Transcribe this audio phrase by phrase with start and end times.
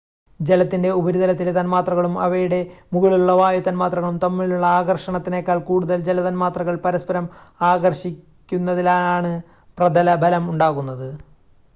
[0.39, 2.59] ജലത്തിൻ്റെ ഉപരിതലത്തിലെ തന്മാത്രകളും അവയുടെ
[2.93, 7.27] മുകളിലുള്ള വായു തന്മാത്രകളും തമ്മിലുള്ള ആകർഷണത്തെക്കാൾ കൂടുതൽ ജല തന്മാത്രകൾ പരസ്പരം
[7.61, 9.33] ആകർഷിക്കുന്നതിനാലാണ്
[9.77, 11.09] പ്രതലബലം ഉണ്ടാകുന്നത്